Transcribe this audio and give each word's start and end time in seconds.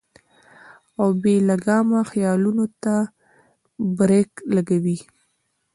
او 1.01 1.07
بې 1.21 1.33
لګامه 1.49 2.01
خيالونو 2.11 2.65
ته 2.83 2.95
برېک 3.97 4.31
لګوي- 4.55 4.97